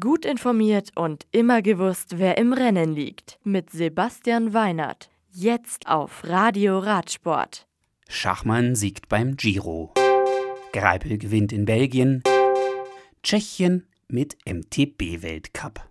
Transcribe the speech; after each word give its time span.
Gut 0.00 0.24
informiert 0.24 0.92
und 0.94 1.26
immer 1.30 1.60
gewusst, 1.60 2.16
wer 2.16 2.38
im 2.38 2.54
Rennen 2.54 2.94
liegt. 2.94 3.38
Mit 3.44 3.68
Sebastian 3.68 4.54
Weinert. 4.54 5.10
Jetzt 5.30 5.88
auf 5.88 6.22
Radio 6.24 6.78
Radsport. 6.78 7.66
Schachmann 8.08 8.76
siegt 8.76 9.10
beim 9.10 9.36
Giro. 9.36 9.92
Greipel 10.72 11.18
gewinnt 11.18 11.52
in 11.52 11.66
Belgien. 11.66 12.22
Tschechien 13.22 13.86
mit 14.08 14.38
MTB-Weltcup. 14.46 15.86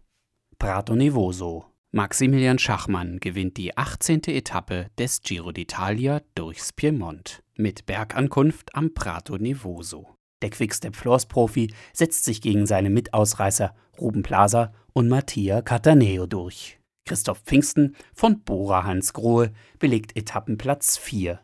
Prato 0.58 0.96
Nevoso. 0.96 1.66
Maximilian 1.92 2.58
Schachmann 2.58 3.20
gewinnt 3.20 3.58
die 3.58 3.78
18. 3.78 4.24
Etappe 4.24 4.88
des 4.98 5.22
Giro 5.22 5.50
d'Italia 5.50 6.24
durchs 6.34 6.74
Piemont 6.74 7.44
mit 7.56 7.86
Bergankunft 7.86 8.74
am 8.74 8.96
Prato 8.96 9.38
Nevoso. 9.38 10.08
Der 10.44 10.50
Quickstep-Floors-Profi 10.50 11.74
setzt 11.94 12.26
sich 12.26 12.42
gegen 12.42 12.66
seine 12.66 12.90
Mitausreißer 12.90 13.74
Ruben 13.98 14.24
Plaza 14.24 14.74
und 14.92 15.08
Mattia 15.08 15.62
Cataneo 15.62 16.28
durch. 16.28 16.80
Christoph 17.06 17.40
Pfingsten 17.40 17.96
von 18.14 18.44
Bora 18.44 18.84
Hans 18.84 19.14
Grohe 19.14 19.54
belegt 19.80 20.18
Etappenplatz 20.18 20.98
4. 20.98 21.40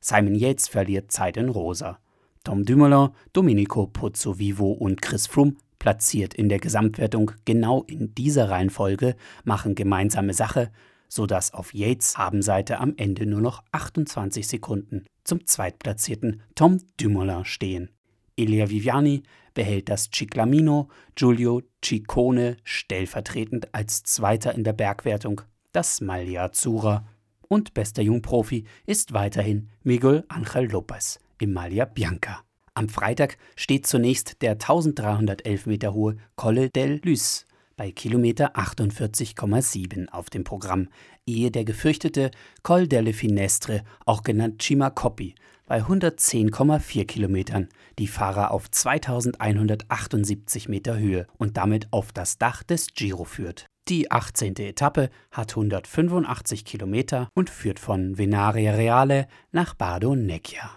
Simon 0.00 0.36
Yates 0.36 0.68
verliert 0.68 1.10
Zeit 1.10 1.36
in 1.36 1.48
Rosa. 1.48 1.98
Tom 2.44 2.64
Dumoulin, 2.64 3.08
Domenico 3.32 3.88
Pozzovivo 3.88 4.70
und 4.70 5.02
Chris 5.02 5.26
Froome 5.26 5.56
platziert 5.80 6.34
in 6.34 6.48
der 6.48 6.60
Gesamtwertung 6.60 7.32
genau 7.44 7.82
in 7.82 8.14
dieser 8.14 8.50
Reihenfolge, 8.50 9.16
machen 9.42 9.74
gemeinsame 9.74 10.32
Sache, 10.32 10.70
sodass 11.08 11.52
auf 11.52 11.74
Yates 11.74 12.18
Habenseite 12.18 12.78
am 12.78 12.94
Ende 12.98 13.26
nur 13.26 13.40
noch 13.40 13.64
28 13.72 14.46
Sekunden 14.46 15.04
zum 15.24 15.44
zweitplatzierten 15.44 16.42
Tom 16.54 16.78
Dumoulin 16.98 17.44
stehen. 17.44 17.90
Elia 18.36 18.68
Viviani 18.68 19.22
behält 19.54 19.88
das 19.88 20.10
Ciclamino, 20.12 20.88
Giulio 21.14 21.62
Ciccone 21.84 22.56
stellvertretend 22.64 23.72
als 23.74 24.02
Zweiter 24.02 24.54
in 24.54 24.64
der 24.64 24.72
Bergwertung 24.72 25.42
das 25.72 26.00
Maglia 26.00 26.44
Azzurra 26.44 27.06
und 27.48 27.74
bester 27.74 28.02
Jungprofi 28.02 28.64
ist 28.86 29.12
weiterhin 29.12 29.68
Miguel 29.82 30.24
Angel 30.28 30.70
Lopez 30.70 31.18
im 31.40 31.52
Maglia 31.52 31.84
Bianca. 31.84 32.42
Am 32.74 32.88
Freitag 32.88 33.38
steht 33.54 33.86
zunächst 33.86 34.42
der 34.42 34.52
1311 34.52 35.66
Meter 35.66 35.94
hohe 35.94 36.16
Colle 36.34 36.70
del 36.70 37.00
Lys 37.04 37.46
bei 37.76 37.90
Kilometer 37.90 38.56
48,7 38.56 40.08
auf 40.08 40.30
dem 40.30 40.44
Programm, 40.44 40.88
ehe 41.26 41.50
der 41.50 41.64
gefürchtete 41.64 42.30
Col 42.62 42.86
delle 42.86 43.12
Finestre, 43.12 43.82
auch 44.06 44.22
genannt 44.22 44.62
Cimacoppi, 44.62 45.34
bei 45.66 45.82
110,4 45.82 47.04
Kilometern 47.06 47.68
die 47.98 48.06
Fahrer 48.06 48.50
auf 48.50 48.70
2178 48.70 50.68
Meter 50.68 50.98
Höhe 50.98 51.26
und 51.38 51.56
damit 51.56 51.88
auf 51.92 52.12
das 52.12 52.38
Dach 52.38 52.62
des 52.62 52.88
Giro 52.94 53.24
führt. 53.24 53.66
Die 53.88 54.10
18. 54.10 54.56
Etappe 54.56 55.10
hat 55.30 55.50
185 55.50 56.64
Kilometer 56.64 57.28
und 57.34 57.50
führt 57.50 57.78
von 57.78 58.16
Venaria 58.16 58.74
Reale 58.74 59.26
nach 59.52 59.74
Bardo 59.74 60.14
Necchia. 60.14 60.70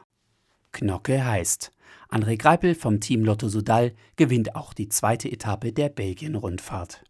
Knocke 0.73 1.25
heißt, 1.25 1.71
André 2.09 2.37
Greipel 2.37 2.75
vom 2.75 2.99
Team 2.99 3.23
Lotto 3.23 3.47
Sudal 3.49 3.93
gewinnt 4.15 4.55
auch 4.55 4.73
die 4.73 4.89
zweite 4.89 5.31
Etappe 5.31 5.71
der 5.71 5.89
Belgien-Rundfahrt. 5.89 7.03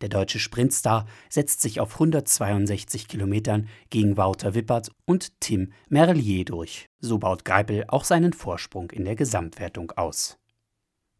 Der 0.00 0.08
deutsche 0.08 0.38
Sprintstar 0.38 1.06
setzt 1.28 1.60
sich 1.60 1.80
auf 1.80 1.94
162 1.94 3.08
Kilometern 3.08 3.68
gegen 3.90 4.16
Wouter 4.16 4.54
Wippert 4.54 4.90
und 5.04 5.40
Tim 5.40 5.72
Merlier 5.88 6.44
durch. 6.44 6.86
So 7.00 7.18
baut 7.18 7.44
Greipel 7.44 7.84
auch 7.88 8.04
seinen 8.04 8.32
Vorsprung 8.32 8.90
in 8.90 9.04
der 9.04 9.16
Gesamtwertung 9.16 9.92
aus. 9.92 10.38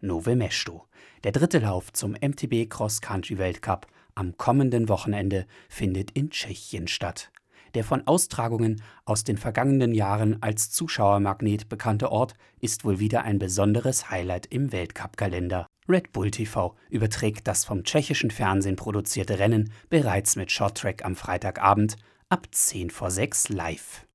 Nove 0.00 0.36
Mesto. 0.36 0.86
Der 1.24 1.32
dritte 1.32 1.58
Lauf 1.58 1.92
zum 1.92 2.12
MTB 2.12 2.68
Cross 2.68 3.00
Country 3.00 3.38
Weltcup 3.38 3.86
am 4.14 4.36
kommenden 4.36 4.88
Wochenende 4.88 5.46
findet 5.68 6.10
in 6.12 6.30
Tschechien 6.30 6.88
statt. 6.88 7.30
Der 7.74 7.84
von 7.84 8.06
Austragungen 8.06 8.82
aus 9.04 9.24
den 9.24 9.36
vergangenen 9.36 9.92
Jahren 9.92 10.42
als 10.42 10.70
Zuschauermagnet 10.70 11.68
bekannte 11.68 12.10
Ort 12.10 12.34
ist 12.60 12.84
wohl 12.84 13.00
wieder 13.00 13.24
ein 13.24 13.38
besonderes 13.38 14.10
Highlight 14.10 14.46
im 14.46 14.72
Weltcup-Kalender. 14.72 15.65
Red 15.88 16.12
Bull 16.12 16.30
TV 16.30 16.76
überträgt 16.90 17.46
das 17.46 17.64
vom 17.64 17.84
tschechischen 17.84 18.30
Fernsehen 18.30 18.76
produzierte 18.76 19.38
Rennen 19.38 19.72
bereits 19.88 20.36
mit 20.36 20.50
Shorttrack 20.50 21.04
am 21.04 21.16
Freitagabend 21.16 21.96
ab 22.28 22.46
10 22.50 22.90
vor 22.90 23.10
6 23.10 23.48
live. 23.50 24.06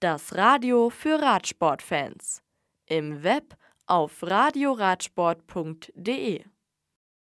Das 0.00 0.34
Radio 0.34 0.90
für 0.90 1.20
Radsportfans. 1.20 2.42
Im 2.86 3.22
Web 3.22 3.56
auf 3.86 4.22
radioradsport.de 4.22 6.44